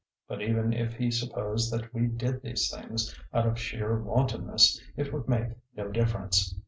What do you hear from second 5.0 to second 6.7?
would make no difference.